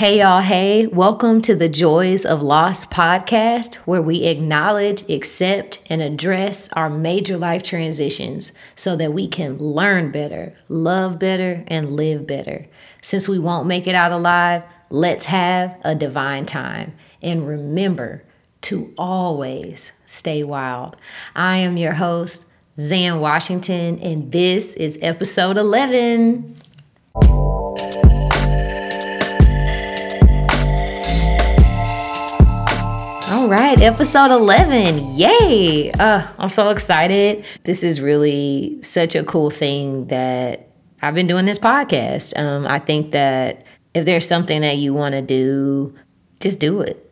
[0.00, 0.40] Hey, y'all.
[0.40, 6.88] Hey, welcome to the Joys of Loss podcast, where we acknowledge, accept, and address our
[6.88, 12.66] major life transitions so that we can learn better, love better, and live better.
[13.02, 16.94] Since we won't make it out alive, let's have a divine time.
[17.20, 18.24] And remember
[18.62, 20.96] to always stay wild.
[21.36, 22.46] I am your host,
[22.78, 26.56] Xan Washington, and this is episode 11.
[33.40, 35.14] All right, episode 11.
[35.14, 35.90] Yay!
[35.92, 37.42] Uh, I'm so excited.
[37.64, 40.68] This is really such a cool thing that
[41.00, 42.38] I've been doing this podcast.
[42.38, 45.96] Um, I think that if there's something that you want to do,
[46.40, 47.10] just do it.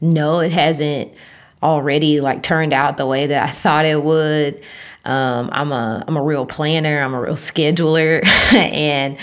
[0.00, 1.12] No, it hasn't
[1.60, 4.62] already like turned out the way that I thought it would.
[5.04, 7.02] Um, I'm a I'm a real planner.
[7.02, 9.18] I'm a real scheduler, and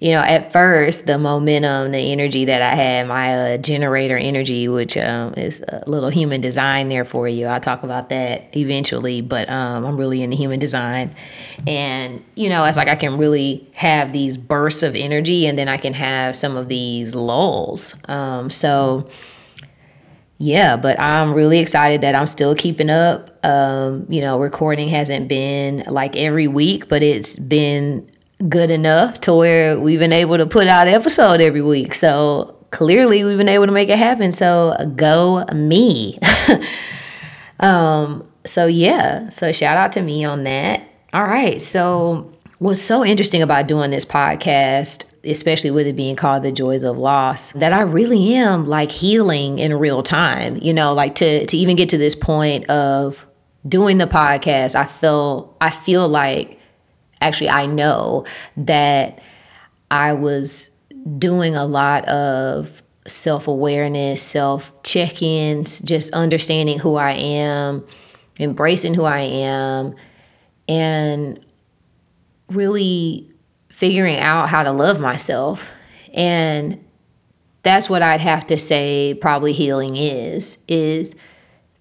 [0.00, 4.68] you know, at first, the momentum, the energy that I had, my uh, generator energy,
[4.68, 7.46] which um, is a little human design there for you.
[7.46, 11.16] I'll talk about that eventually, but um, I'm really into human design.
[11.66, 15.68] And, you know, it's like I can really have these bursts of energy and then
[15.68, 17.96] I can have some of these lulls.
[18.04, 19.10] Um, so,
[20.38, 23.44] yeah, but I'm really excited that I'm still keeping up.
[23.44, 28.08] Um, you know, recording hasn't been like every week, but it's been
[28.46, 31.94] good enough to where we've been able to put out episode every week.
[31.94, 34.32] So clearly we've been able to make it happen.
[34.32, 36.18] So go me.
[37.60, 40.82] um, so yeah, so shout out to me on that.
[41.12, 41.60] All right.
[41.60, 46.82] So what's so interesting about doing this podcast, especially with it being called the joys
[46.82, 50.58] of loss, that I really am like healing in real time.
[50.58, 53.26] You know, like to to even get to this point of
[53.66, 56.57] doing the podcast, I feel I feel like
[57.20, 58.24] actually, I know
[58.56, 59.20] that
[59.90, 60.68] I was
[61.18, 67.84] doing a lot of self awareness, self check ins, just understanding who I am,
[68.38, 69.94] embracing who I am,
[70.68, 71.44] and
[72.48, 73.30] really
[73.70, 75.70] figuring out how to love myself.
[76.14, 76.84] And
[77.62, 81.14] that's what I'd have to say probably healing is is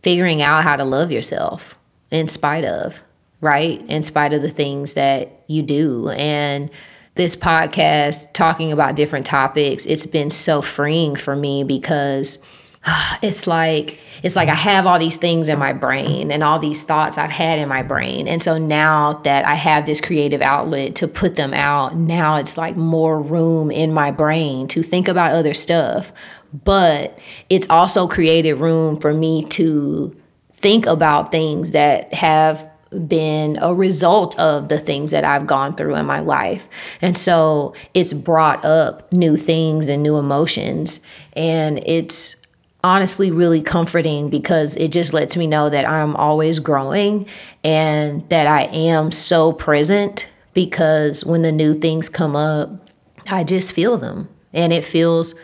[0.02, 1.76] figuring out how to love yourself
[2.12, 3.00] in spite of
[3.42, 3.82] right?
[3.88, 6.10] In spite of the things that you do.
[6.10, 6.70] And
[7.16, 12.38] this podcast, talking about different topics, it's been so freeing for me because
[13.22, 16.84] it's like it's like I have all these things in my brain and all these
[16.84, 18.28] thoughts I've had in my brain.
[18.28, 22.58] And so now that I have this creative outlet to put them out, now it's
[22.58, 26.12] like more room in my brain to think about other stuff.
[26.52, 27.18] But
[27.50, 30.16] it's also created room for me to
[30.50, 32.68] think about things that have
[33.08, 36.68] been a result of the things that I've gone through in my life.
[37.02, 41.00] And so it's brought up new things and new emotions.
[41.34, 42.36] And it's
[42.84, 47.28] honestly really comforting because it just lets me know that I'm always growing
[47.64, 52.90] and that I am so present because when the new things come up,
[53.30, 54.30] I just feel them.
[54.54, 55.36] And it feels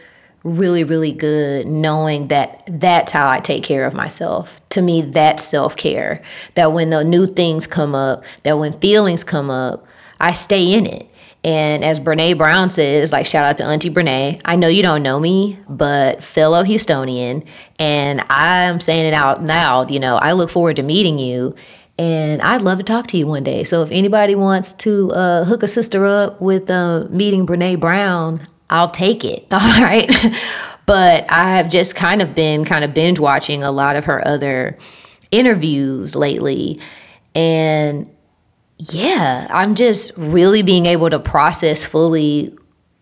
[0.44, 4.62] really, really good knowing that that's how I take care of myself.
[4.70, 6.22] To me, that's self care.
[6.56, 9.86] That when the new things come up, that when feelings come up,
[10.20, 11.10] I stay in it.
[11.46, 15.04] And as Brene Brown says, like shout out to Auntie Brene, I know you don't
[15.04, 17.46] know me, but fellow Houstonian,
[17.78, 21.56] and I'm saying it out loud, you know, I look forward to meeting you.
[21.96, 23.64] And I'd love to talk to you one day.
[23.64, 28.48] So if anybody wants to uh, hook a sister up with uh, meeting Brene Brown,
[28.74, 29.46] I'll take it.
[29.52, 30.10] All right.
[30.86, 34.28] but I have just kind of been kind of binge watching a lot of her
[34.28, 34.78] other
[35.32, 36.80] interviews lately.
[37.36, 38.10] And
[38.80, 42.54] yeah, I'm just really being able to process fully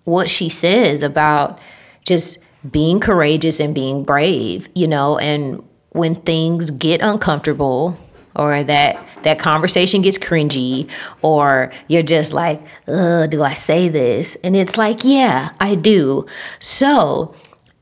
[0.03, 1.57] what she says about
[2.05, 2.37] just
[2.69, 7.97] being courageous and being brave, you know, and when things get uncomfortable,
[8.35, 10.89] or that that conversation gets cringy
[11.21, 16.25] or you're just like, "Uh, do I say this?" And it's like, "Yeah, I do."
[16.59, 17.35] So,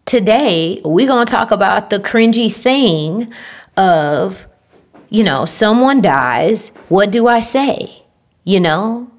[0.06, 3.32] today we're going to talk about the cringy thing
[3.78, 4.48] of
[5.10, 8.04] you know, someone dies, what do I say?
[8.44, 9.12] You know?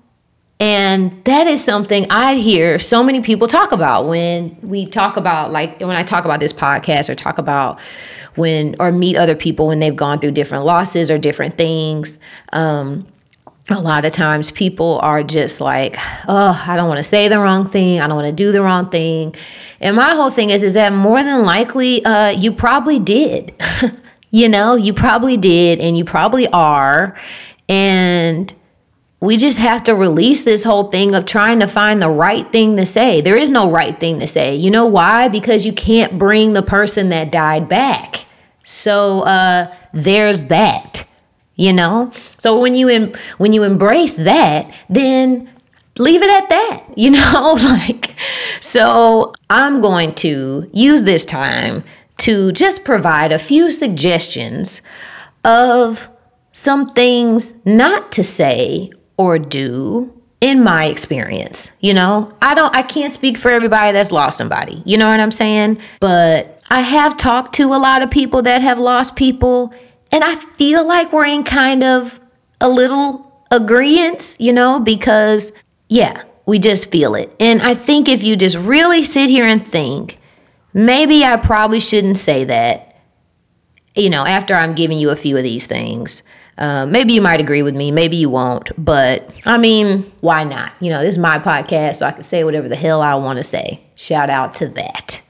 [0.61, 5.51] And that is something I hear so many people talk about when we talk about,
[5.51, 7.81] like, when I talk about this podcast or talk about
[8.35, 12.19] when or meet other people when they've gone through different losses or different things.
[12.53, 13.07] Um,
[13.71, 15.97] a lot of times people are just like,
[16.29, 18.01] oh, I don't want to say the wrong thing.
[18.01, 19.35] I don't want to do the wrong thing.
[19.81, 23.55] And my whole thing is, is that more than likely, uh, you probably did.
[24.31, 27.19] you know, you probably did, and you probably are.
[27.69, 28.53] And
[29.20, 32.76] we just have to release this whole thing of trying to find the right thing
[32.78, 33.20] to say.
[33.20, 34.56] There is no right thing to say.
[34.56, 35.28] You know why?
[35.28, 38.25] Because you can't bring the person that died back.
[38.64, 41.06] So uh there's that.
[41.55, 42.12] You know?
[42.38, 45.50] So when you em- when you embrace that, then
[45.99, 46.84] leave it at that.
[46.96, 48.14] You know, like
[48.61, 51.84] so I'm going to use this time
[52.19, 54.82] to just provide a few suggestions
[55.44, 56.08] of
[56.52, 61.70] some things not to say or do in my experience.
[61.81, 64.82] You know, I don't, I can't speak for everybody that's lost somebody.
[64.87, 65.78] You know what I'm saying?
[66.00, 69.75] But I have talked to a lot of people that have lost people,
[70.11, 72.19] and I feel like we're in kind of
[72.62, 75.52] a little agreement, you know, because
[75.90, 77.31] yeah, we just feel it.
[77.38, 80.19] And I think if you just really sit here and think,
[80.73, 82.96] maybe I probably shouldn't say that,
[83.94, 86.23] you know, after I'm giving you a few of these things.
[86.61, 90.75] Uh, maybe you might agree with me, maybe you won't, but I mean, why not?
[90.79, 93.39] You know, this is my podcast, so I can say whatever the hell I want
[93.39, 93.81] to say.
[93.95, 95.23] Shout out to that.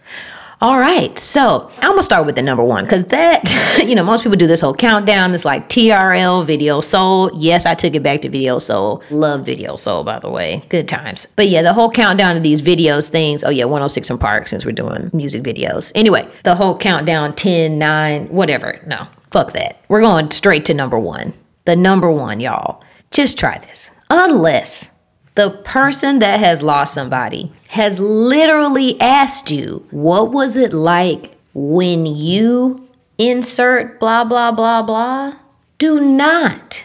[0.62, 4.23] All right, so I'm gonna start with the number one because that, you know, most
[4.23, 5.32] people do this whole countdown.
[5.32, 7.31] This like TRL Video Soul.
[7.35, 9.03] Yes, I took it back to Video Soul.
[9.09, 10.62] Love Video Soul, by the way.
[10.69, 11.27] Good times.
[11.35, 13.43] But yeah, the whole countdown of these videos things.
[13.43, 15.93] Oh yeah, 106 & Park since we're doing music videos.
[15.94, 18.81] Anyway, the whole countdown 10, 9, whatever.
[18.87, 19.82] No, fuck that.
[19.88, 21.32] We're going straight to number one.
[21.65, 22.82] The number one, y'all.
[23.11, 23.91] Just try this.
[24.09, 24.91] Unless
[25.35, 32.06] the person that has lost somebody has literally asked you, what was it like when
[32.06, 32.88] you
[33.19, 35.37] insert blah, blah, blah, blah?
[35.79, 36.82] Do not,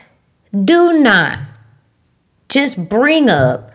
[0.54, 1.40] do not
[2.50, 3.72] just bring up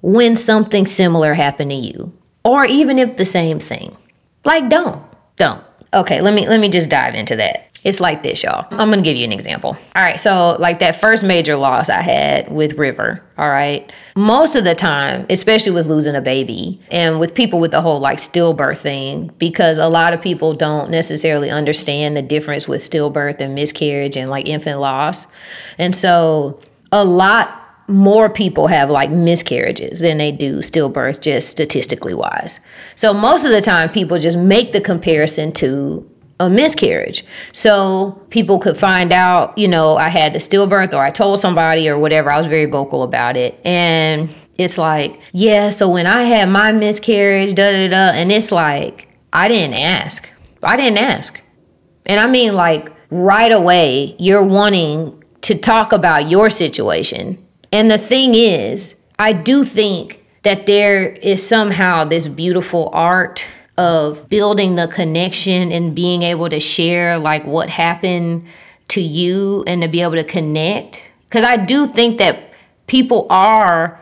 [0.00, 2.12] when something similar happened to you
[2.44, 3.96] or even if the same thing.
[4.44, 5.02] Like don't,
[5.36, 5.64] don't.
[5.92, 7.63] Okay, let me let me just dive into that.
[7.84, 8.66] It's like this, y'all.
[8.70, 9.76] I'm gonna give you an example.
[9.94, 14.56] All right, so like that first major loss I had with River, all right, most
[14.56, 18.18] of the time, especially with losing a baby and with people with the whole like
[18.18, 23.54] stillbirth thing, because a lot of people don't necessarily understand the difference with stillbirth and
[23.54, 25.26] miscarriage and like infant loss.
[25.76, 26.60] And so
[26.90, 32.60] a lot more people have like miscarriages than they do stillbirth, just statistically wise.
[32.96, 36.10] So most of the time, people just make the comparison to
[36.40, 37.24] a miscarriage.
[37.52, 41.88] So people could find out, you know, I had the stillbirth or I told somebody
[41.88, 42.32] or whatever.
[42.32, 43.60] I was very vocal about it.
[43.64, 48.52] And it's like, yeah, so when I had my miscarriage, da da da, and it's
[48.52, 50.28] like, I didn't ask.
[50.62, 51.40] I didn't ask.
[52.06, 57.44] And I mean, like, right away, you're wanting to talk about your situation.
[57.72, 63.44] And the thing is, I do think that there is somehow this beautiful art
[63.76, 68.46] of building the connection and being able to share like what happened
[68.88, 71.02] to you and to be able to connect.
[71.28, 72.52] Because I do think that
[72.86, 74.00] people are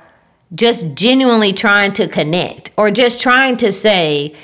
[0.55, 4.35] just genuinely trying to connect or just trying to say,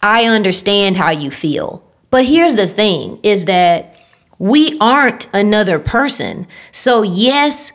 [0.00, 1.82] I understand how you feel.
[2.10, 3.96] But here's the thing is that
[4.38, 6.46] we aren't another person.
[6.72, 7.72] So, yes,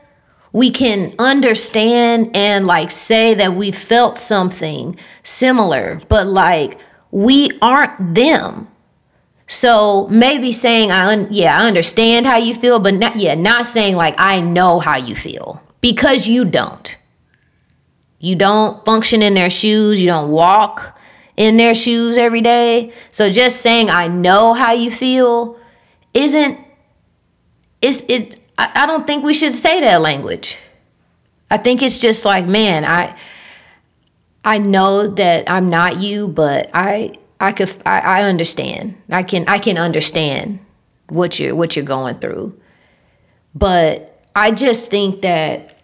[0.56, 6.80] we can understand and like say that we felt something similar, but like
[7.12, 8.70] we aren't them.
[9.48, 13.66] So maybe saying I un- yeah, I understand how you feel, but not yeah, not
[13.66, 16.96] saying like I know how you feel because you don't.
[18.20, 20.98] You don't function in their shoes, you don't walk
[21.36, 22.94] in their shoes every day.
[23.12, 25.60] So just saying I know how you feel
[26.14, 26.58] isn't
[27.82, 30.58] is it I, I don't think we should say that language.
[31.50, 33.18] I think it's just like, man, I
[34.44, 38.96] I know that I'm not you, but I I could I, I understand.
[39.10, 40.60] I can I can understand
[41.10, 42.60] what you're what you're going through.
[43.54, 45.78] But I just think that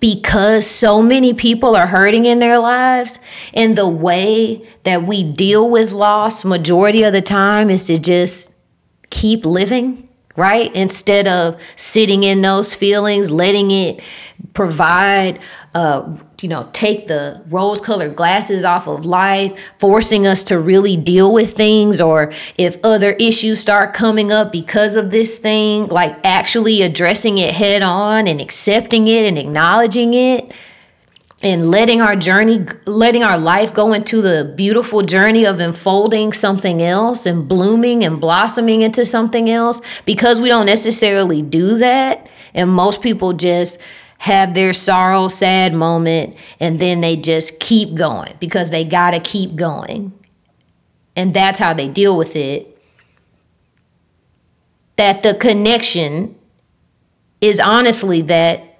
[0.00, 3.18] because so many people are hurting in their lives
[3.52, 8.50] and the way that we deal with loss majority of the time is to just
[9.10, 10.74] keep living right?
[10.74, 14.00] Instead of sitting in those feelings, letting it
[14.54, 15.38] provide,
[15.74, 20.96] uh, you know, take the rose colored glasses off of life, forcing us to really
[20.96, 26.18] deal with things, or if other issues start coming up because of this thing, like
[26.24, 30.52] actually addressing it head on and accepting it and acknowledging it
[31.42, 36.80] and letting our journey, letting our life go into the beautiful journey of unfolding something
[36.80, 42.28] else and blooming and blossoming into something else because we don't necessarily do that.
[42.54, 43.78] And most people just
[44.18, 49.18] have their sorrow, sad moment, and then they just keep going because they got to
[49.18, 50.12] keep going.
[51.16, 52.68] And that's how they deal with it.
[54.96, 56.36] That the connection
[57.40, 58.71] is honestly that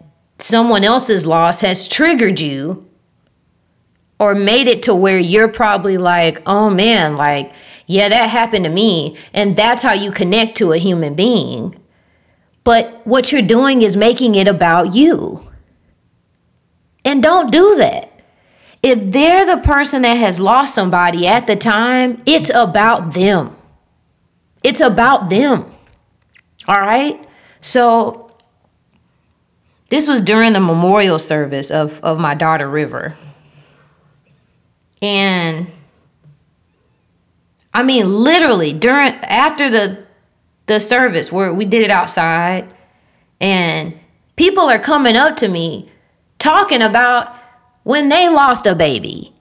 [0.42, 2.88] someone else's loss has triggered you
[4.18, 7.52] or made it to where you're probably like, oh man, like,
[7.86, 9.16] yeah, that happened to me.
[9.32, 11.78] And that's how you connect to a human being.
[12.64, 15.48] But what you're doing is making it about you.
[17.04, 18.12] And don't do that.
[18.82, 23.56] If they're the person that has lost somebody at the time, it's about them.
[24.62, 25.72] It's about them.
[26.68, 27.28] All right?
[27.60, 28.21] So
[29.92, 33.14] this was during the memorial service of, of my daughter River.
[35.02, 35.70] And
[37.74, 40.06] I mean literally during after the
[40.64, 42.72] the service where we did it outside
[43.38, 43.92] and
[44.36, 45.92] people are coming up to me
[46.38, 47.36] talking about
[47.82, 49.34] when they lost a baby.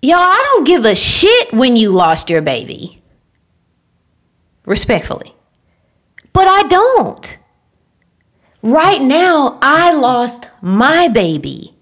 [0.00, 3.02] Y'all, I don't give a shit when you lost your baby.
[4.64, 5.34] Respectfully.
[6.32, 7.36] But I don't.
[8.66, 11.76] Right now, I lost my baby,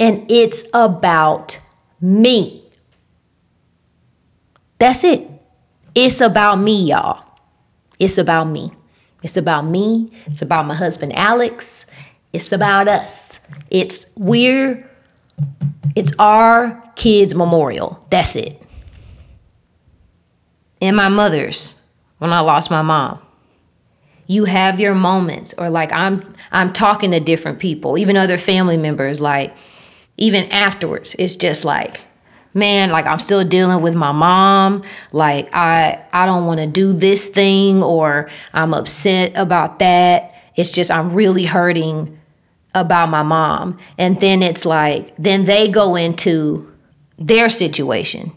[0.00, 1.60] and it's about
[2.00, 2.64] me.
[4.80, 5.30] That's it.
[5.94, 7.22] It's about me, y'all.
[8.00, 8.72] It's about me.
[9.22, 10.10] It's about me.
[10.26, 11.86] It's about my husband, Alex.
[12.32, 13.38] It's about us.
[13.70, 14.90] It's we're,
[15.94, 18.04] it's our kids' memorial.
[18.10, 18.60] That's it.
[20.82, 21.72] And my mother's
[22.18, 23.23] when I lost my mom
[24.26, 28.76] you have your moments or like i'm i'm talking to different people even other family
[28.76, 29.54] members like
[30.16, 32.00] even afterwards it's just like
[32.54, 34.82] man like i'm still dealing with my mom.
[35.12, 40.32] Like i i don't want to do this thing or i'm upset about that.
[40.56, 42.18] It's just i'm really hurting
[42.74, 43.78] about my mom.
[43.98, 46.72] And then it's like then they go into
[47.18, 48.32] their situation.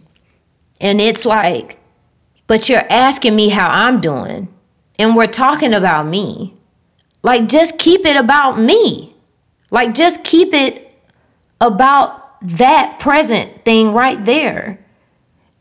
[0.82, 1.80] And it's like
[2.48, 4.48] but you're asking me how i'm doing
[5.00, 6.54] and we're talking about me,
[7.24, 9.16] like just keep it about me.
[9.70, 10.92] Like just keep it
[11.60, 14.84] about that present thing right there.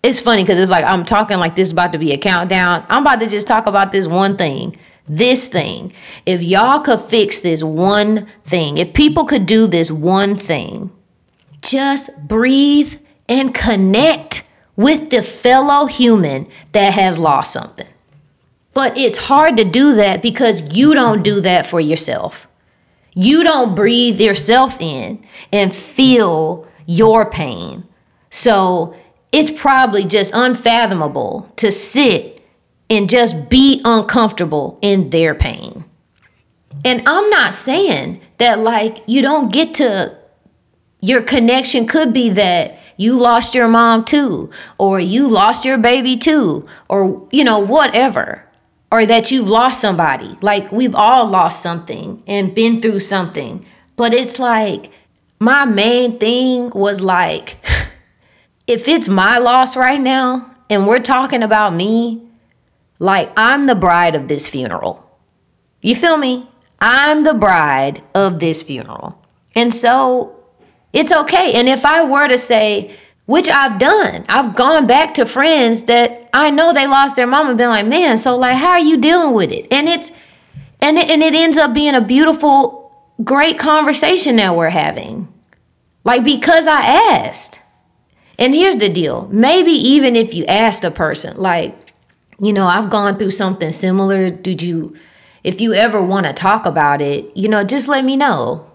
[0.03, 2.87] It's funny because it's like I'm talking like this is about to be a countdown.
[2.89, 4.79] I'm about to just talk about this one thing.
[5.09, 5.93] This thing.
[6.25, 10.91] If y'all could fix this one thing, if people could do this one thing,
[11.61, 14.45] just breathe and connect
[14.77, 17.89] with the fellow human that has lost something.
[18.77, 22.47] But it's hard to do that because you don't do that for yourself.
[23.15, 27.89] You don't breathe yourself in and feel your pain.
[28.29, 28.95] So
[29.33, 32.47] it's probably just unfathomable to sit
[32.91, 35.87] and just be uncomfortable in their pain.
[36.85, 40.19] And I'm not saying that, like, you don't get to,
[41.01, 46.19] your connection could be that you lost your mom too, or you lost your baby
[46.19, 48.46] too, or, you know, whatever
[48.91, 50.39] or that you've lost somebody.
[50.41, 53.67] Like we've all lost something and been through something.
[53.97, 54.91] But it's like
[55.39, 57.57] my main thing was like
[58.67, 62.23] if it's my loss right now and we're talking about me,
[62.99, 65.03] like I'm the bride of this funeral.
[65.81, 66.49] You feel me?
[66.81, 69.23] I'm the bride of this funeral.
[69.55, 70.37] And so
[70.93, 71.55] it's okay.
[71.55, 74.25] And if I were to say, which I've done.
[74.29, 77.87] I've gone back to friends that I know they lost their mom and been like,
[77.87, 79.67] man, so like, how are you dealing with it?
[79.71, 80.13] And it's,
[80.81, 82.93] and it, and it ends up being a beautiful,
[83.25, 85.33] great conversation that we're having.
[86.05, 87.59] Like, because I asked.
[88.39, 91.75] And here's the deal maybe even if you asked a person, like,
[92.39, 94.31] you know, I've gone through something similar.
[94.31, 94.97] Did you,
[95.43, 98.71] if you ever want to talk about it, you know, just let me know.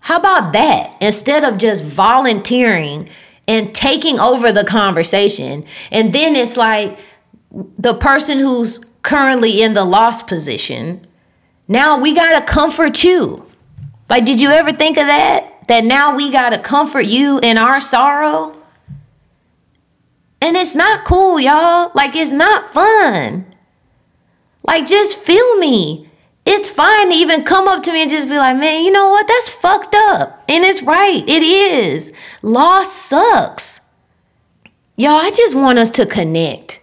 [0.00, 0.96] How about that?
[1.00, 3.10] Instead of just volunteering
[3.48, 5.64] and taking over the conversation.
[5.90, 6.98] And then it's like
[7.50, 11.04] the person who's currently in the lost position,
[11.66, 13.46] now we got to comfort you.
[14.08, 15.66] Like, did you ever think of that?
[15.66, 18.54] That now we got to comfort you in our sorrow?
[20.40, 21.90] And it's not cool, y'all.
[21.94, 23.54] Like, it's not fun.
[24.62, 26.07] Like, just feel me
[26.48, 29.10] it's fine to even come up to me and just be like, man, you know
[29.10, 29.28] what?
[29.28, 30.44] That's fucked up.
[30.48, 31.22] And it's right.
[31.28, 32.10] It is.
[32.40, 33.80] Loss sucks.
[34.96, 36.80] Y'all, I just want us to connect.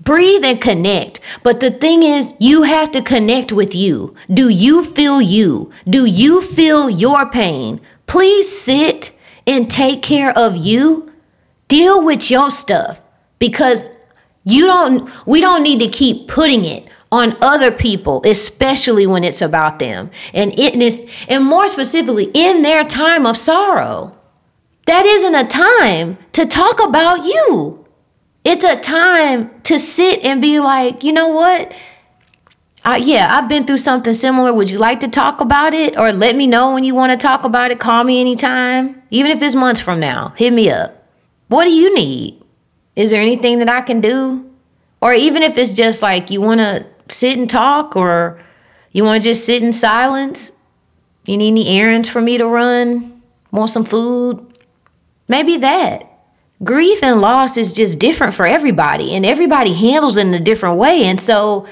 [0.00, 1.20] Breathe and connect.
[1.44, 4.16] But the thing is, you have to connect with you.
[4.34, 5.70] Do you feel you?
[5.88, 7.80] Do you feel your pain?
[8.08, 11.12] Please sit and take care of you.
[11.68, 13.00] Deal with your stuff
[13.38, 13.84] because
[14.42, 19.40] you don't, we don't need to keep putting it on other people, especially when it's
[19.40, 20.10] about them.
[20.34, 24.14] And it is, and more specifically, in their time of sorrow.
[24.86, 27.84] That isn't a time to talk about you.
[28.44, 31.72] It's a time to sit and be like, you know what?
[32.88, 34.50] uh, yeah, I've been through something similar.
[34.50, 35.98] Would you like to talk about it?
[35.98, 37.78] Or let me know when you want to talk about it.
[37.78, 39.02] Call me anytime.
[39.10, 41.06] Even if it's months from now, hit me up.
[41.48, 42.42] What do you need?
[42.96, 44.50] Is there anything that I can do?
[45.02, 48.42] Or even if it's just like you want to sit and talk or
[48.92, 50.52] you want to just sit in silence,
[51.24, 54.44] you need any errands for me to run, want some food,
[55.28, 56.04] maybe that.
[56.64, 60.76] Grief and loss is just different for everybody, and everybody handles it in a different
[60.76, 61.04] way.
[61.04, 61.68] And so,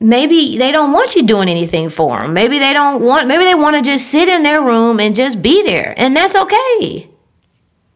[0.00, 2.32] maybe they don't want you doing anything for them.
[2.32, 5.42] Maybe they don't want, maybe they want to just sit in their room and just
[5.42, 5.94] be there.
[5.96, 7.10] And that's okay.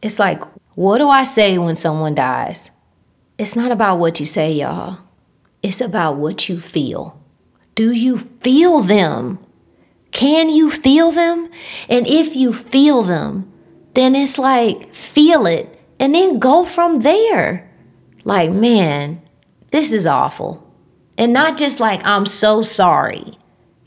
[0.02, 0.42] It's like,
[0.74, 2.70] what do I say when someone dies?
[3.38, 4.98] It's not about what you say, y'all.
[5.64, 7.18] It's about what you feel.
[7.74, 9.38] Do you feel them?
[10.12, 11.48] Can you feel them?
[11.88, 13.50] And if you feel them,
[13.94, 17.66] then it's like, feel it and then go from there.
[18.24, 19.22] Like, man,
[19.70, 20.70] this is awful.
[21.16, 23.38] And not just like, I'm so sorry.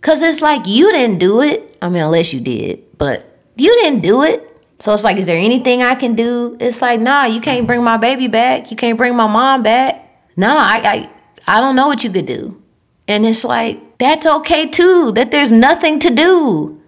[0.02, 1.78] Because it's like, you didn't do it.
[1.80, 4.44] I mean, unless you did, but you didn't do it.
[4.80, 6.58] So it's like, is there anything I can do?
[6.60, 8.72] It's like, nah, you can't bring my baby back.
[8.72, 10.06] You can't bring my mom back.
[10.36, 11.10] Nah, I, I,
[11.48, 12.62] I don't know what you could do.
[13.08, 16.82] And it's like, that's okay too, that there's nothing to do.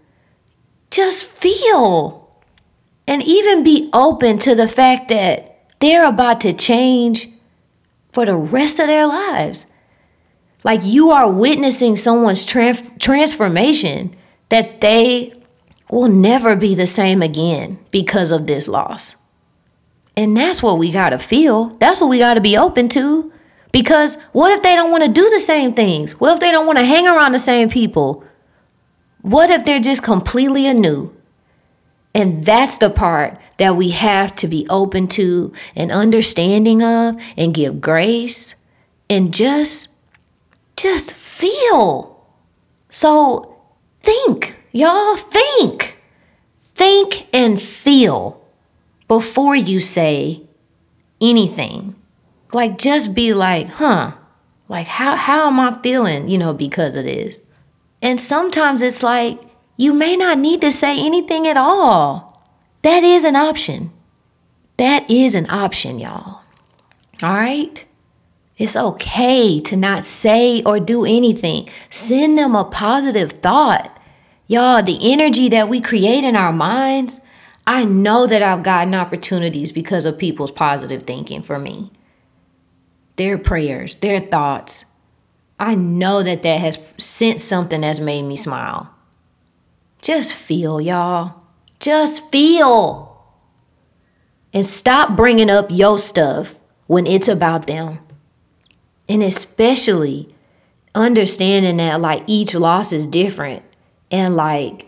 [0.92, 2.30] Just feel.
[3.08, 7.30] And even be open to the fact that they're about to change
[8.12, 9.66] for the rest of their lives.
[10.64, 14.16] Like you are witnessing someone's trans- transformation
[14.50, 15.34] that they
[15.90, 19.16] will never be the same again because of this loss.
[20.18, 21.70] And that's what we got to feel.
[21.80, 23.32] That's what we got to be open to.
[23.72, 26.20] Because what if they don't want to do the same things?
[26.20, 28.24] What if they don't want to hang around the same people?
[29.22, 31.16] What if they're just completely anew?
[32.14, 37.54] And that's the part that we have to be open to and understanding of and
[37.54, 38.56] give grace
[39.10, 39.90] and just
[40.76, 42.26] just feel.
[42.90, 43.58] So
[44.02, 45.98] think, y'all, think.
[46.74, 48.42] Think and feel
[49.10, 50.44] before you say
[51.20, 51.99] anything.
[52.52, 54.14] Like just be like, huh?
[54.68, 57.40] Like how how am I feeling, you know, because of this?
[58.02, 59.40] And sometimes it's like
[59.78, 62.44] you may not need to say anything at all.
[62.82, 63.92] That is an option.
[64.78, 66.42] That is an option, y'all.
[67.22, 67.86] All right?
[68.58, 71.70] It's okay to not say or do anything.
[71.90, 73.98] Send them a positive thought.
[74.48, 77.20] Y'all, the energy that we create in our minds,
[77.66, 81.92] I know that I've gotten opportunities because of people's positive thinking for me.
[83.20, 84.86] Their prayers, their thoughts.
[85.60, 88.92] I know that that has sent something that's made me smile.
[90.02, 91.42] Just feel, y'all.
[91.82, 93.22] Just feel.
[94.54, 96.56] And stop bringing up your stuff
[96.88, 98.00] when it's about them.
[99.10, 100.34] And especially
[100.96, 103.64] understanding that like each loss is different
[104.10, 104.88] and like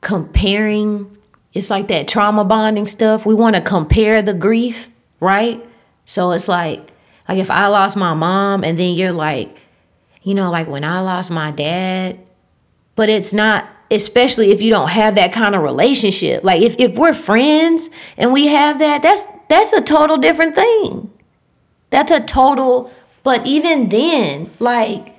[0.00, 1.14] comparing
[1.52, 3.26] it's like that trauma bonding stuff.
[3.26, 4.88] We want to compare the grief,
[5.20, 5.62] right?
[6.06, 6.90] So it's like
[7.28, 9.56] like if I lost my mom and then you're like,
[10.22, 12.18] you know, like when I lost my dad,
[12.94, 16.42] but it's not especially if you don't have that kind of relationship.
[16.42, 21.12] Like if, if we're friends and we have that, that's that's a total different thing.
[21.90, 22.90] That's a total
[23.26, 25.16] but even then, like,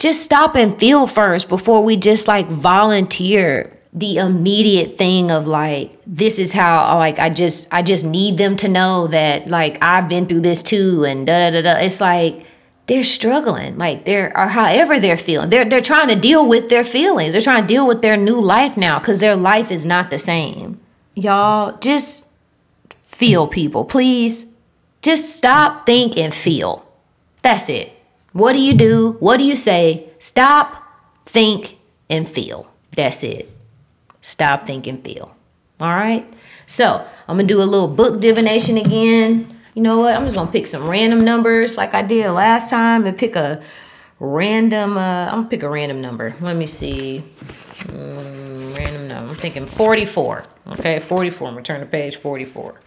[0.00, 5.98] just stop and feel first before we just like volunteer the immediate thing of like
[6.06, 10.08] this is how like I just I just need them to know that like I've
[10.08, 11.78] been through this too and da da da.
[11.78, 12.44] It's like
[12.86, 16.84] they're struggling like they're or however they're feeling they're they're trying to deal with their
[16.84, 20.08] feelings they're trying to deal with their new life now because their life is not
[20.08, 20.80] the same
[21.14, 22.24] y'all just
[23.02, 24.46] feel people please
[25.02, 26.88] just stop think and feel
[27.42, 27.92] that's it.
[28.32, 29.16] What do you do?
[29.20, 30.10] What do you say?
[30.18, 30.84] Stop,
[31.24, 31.78] think,
[32.10, 32.70] and feel.
[32.94, 33.50] That's it.
[34.28, 35.34] Stop, think, and feel.
[35.80, 36.30] All right?
[36.66, 39.58] So I'm to do a little book divination again.
[39.72, 40.14] You know what?
[40.14, 43.62] I'm just to pick some random numbers like I did last time and pick a
[44.20, 46.36] random, uh, I'm to pick a random number.
[46.42, 47.24] Let me see.
[47.84, 49.30] Mm, random number.
[49.30, 50.44] I'm thinking 44.
[50.72, 51.48] Okay, 44.
[51.48, 52.78] I'm to turn to page 44.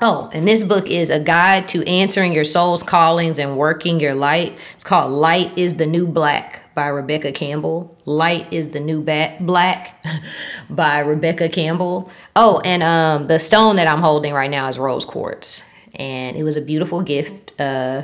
[0.00, 4.14] Oh, and this book is a guide to answering your soul's callings and working your
[4.14, 4.56] light.
[4.76, 7.96] It's called Light is the New Black by Rebecca Campbell.
[8.04, 10.04] Light is the New ba- Black
[10.70, 12.10] by Rebecca Campbell.
[12.34, 15.62] Oh, and um, the stone that I'm holding right now is rose quartz.
[15.94, 18.02] And it was a beautiful gift uh,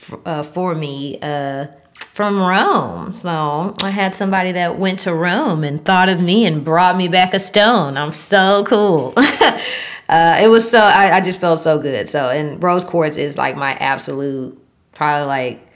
[0.00, 3.12] f- uh, for me uh, from Rome.
[3.12, 7.08] So I had somebody that went to Rome and thought of me and brought me
[7.08, 7.96] back a stone.
[7.96, 9.12] I'm so cool.
[9.16, 12.08] uh, it was so I, I just felt so good.
[12.08, 14.60] So and rose quartz is like my absolute
[14.94, 15.67] probably like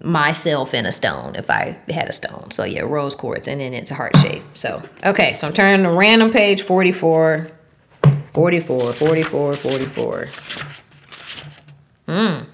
[0.00, 2.50] myself in a stone if I had a stone.
[2.50, 4.42] So yeah, rose quartz, and then it's a heart shape.
[4.54, 7.48] So okay, so I'm turning to random page 44,
[8.32, 10.26] 44, 44, 44.
[12.06, 12.44] Hmm.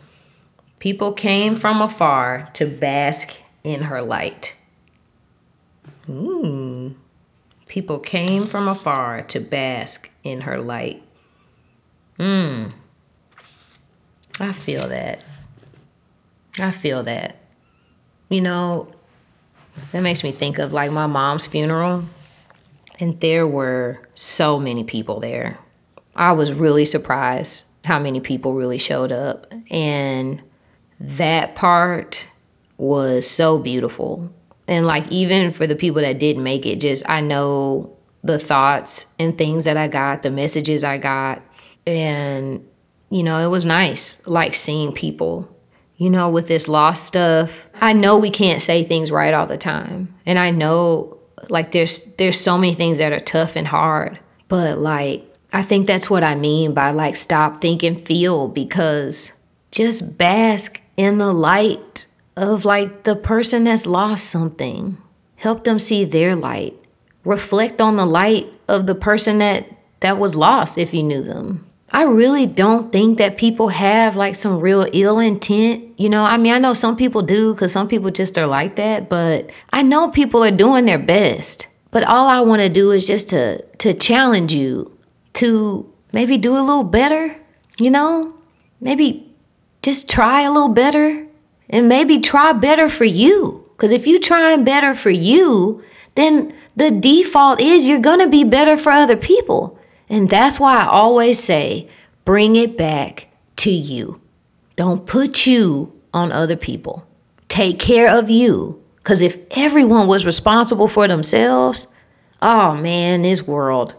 [0.78, 4.54] People came from afar to bask in her light.
[6.06, 6.92] Hmm.
[7.66, 11.02] People came from afar to bask in her light.
[12.18, 12.66] Hmm.
[14.38, 15.20] I feel that.
[16.58, 17.36] I feel that.
[18.28, 18.92] You know,
[19.92, 22.04] that makes me think of like my mom's funeral,
[22.98, 25.58] and there were so many people there.
[26.16, 29.52] I was really surprised how many people really showed up.
[29.70, 30.42] And
[30.98, 32.24] that part
[32.76, 34.32] was so beautiful.
[34.66, 39.06] And like, even for the people that didn't make it, just I know the thoughts
[39.18, 41.42] and things that I got, the messages I got.
[41.86, 42.66] And,
[43.10, 45.53] you know, it was nice, like seeing people
[45.96, 47.68] you know, with this lost stuff.
[47.80, 50.14] I know we can't say things right all the time.
[50.26, 54.18] And I know like there's there's so many things that are tough and hard.
[54.48, 59.32] But like I think that's what I mean by like stop, think and feel because
[59.70, 64.98] just bask in the light of like the person that's lost something.
[65.36, 66.74] Help them see their light.
[67.24, 69.68] Reflect on the light of the person that
[70.00, 71.66] that was lost if you knew them.
[71.94, 75.94] I really don't think that people have like some real ill intent.
[75.96, 78.74] You know, I mean, I know some people do because some people just are like
[78.74, 81.68] that, but I know people are doing their best.
[81.92, 84.90] But all I want to do is just to to challenge you
[85.34, 87.36] to maybe do a little better,
[87.78, 88.34] you know?
[88.80, 89.32] Maybe
[89.80, 91.28] just try a little better
[91.70, 93.70] and maybe try better for you.
[93.76, 95.80] Cuz if you trying better for you,
[96.16, 99.78] then the default is you're going to be better for other people.
[100.08, 101.88] And that's why I always say
[102.24, 104.20] bring it back to you.
[104.76, 107.06] Don't put you on other people.
[107.48, 108.82] Take care of you.
[108.96, 111.86] Because if everyone was responsible for themselves,
[112.40, 113.94] oh man, this world,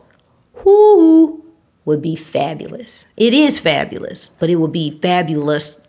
[0.64, 1.44] whoo,
[1.86, 3.06] would be fabulous.
[3.16, 5.80] It is fabulous, but it would be fabulous,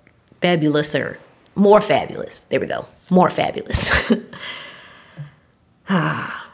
[0.42, 1.16] fabulouser,
[1.54, 2.40] more fabulous.
[2.50, 2.86] There we go.
[3.08, 3.88] More fabulous.
[5.88, 6.50] ah,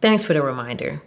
[0.00, 1.02] thanks for the reminder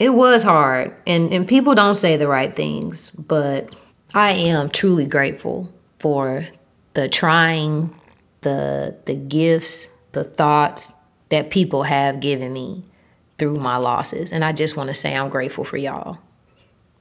[0.00, 3.72] it was hard and, and people don't say the right things, but
[4.14, 6.48] I am truly grateful for
[6.94, 7.94] the trying,
[8.40, 10.94] the the gifts, the thoughts
[11.28, 12.84] that people have given me
[13.38, 14.32] through my losses.
[14.32, 16.18] And I just want to say I'm grateful for y'all.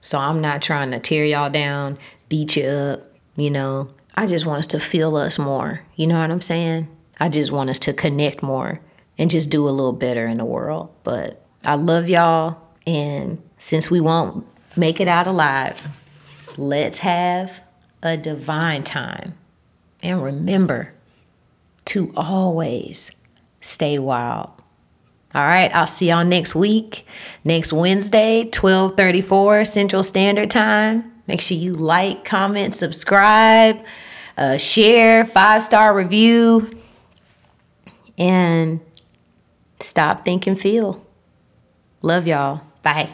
[0.01, 3.01] So I'm not trying to tear y'all down, beat you up,
[3.35, 3.91] you know.
[4.15, 5.81] I just want us to feel us more.
[5.95, 6.87] You know what I'm saying?
[7.19, 8.81] I just want us to connect more
[9.17, 10.93] and just do a little better in the world.
[11.03, 12.68] But I love y'all.
[12.87, 15.89] And since we won't make it out alive,
[16.57, 17.61] let's have
[18.01, 19.35] a divine time.
[20.01, 20.93] And remember
[21.85, 23.11] to always
[23.61, 24.51] stay wild.
[25.35, 27.05] All right, I'll see y'all next week,
[27.43, 31.11] next Wednesday, 12:34 Central Standard Time.
[31.27, 33.79] Make sure you like, comment, subscribe,
[34.37, 36.79] uh, share, five star review,
[38.17, 38.79] and
[39.79, 41.05] stop, think, and feel.
[42.01, 42.61] Love y'all.
[42.83, 43.09] Bye.